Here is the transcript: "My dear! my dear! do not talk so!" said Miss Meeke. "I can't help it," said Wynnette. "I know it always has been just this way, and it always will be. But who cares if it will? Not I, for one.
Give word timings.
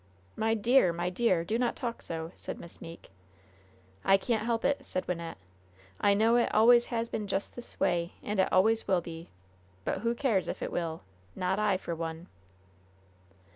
"My 0.35 0.55
dear! 0.55 0.91
my 0.91 1.11
dear! 1.11 1.43
do 1.43 1.59
not 1.59 1.75
talk 1.75 2.01
so!" 2.01 2.31
said 2.33 2.59
Miss 2.59 2.81
Meeke. 2.81 3.11
"I 4.03 4.17
can't 4.17 4.47
help 4.47 4.65
it," 4.65 4.83
said 4.83 5.05
Wynnette. 5.05 5.37
"I 5.99 6.15
know 6.15 6.37
it 6.37 6.51
always 6.51 6.87
has 6.87 7.07
been 7.07 7.27
just 7.27 7.55
this 7.55 7.79
way, 7.79 8.13
and 8.23 8.39
it 8.39 8.51
always 8.51 8.87
will 8.87 9.01
be. 9.01 9.29
But 9.85 9.99
who 9.99 10.15
cares 10.15 10.47
if 10.47 10.63
it 10.63 10.71
will? 10.71 11.03
Not 11.35 11.59
I, 11.59 11.77
for 11.77 11.93
one. 11.93 12.25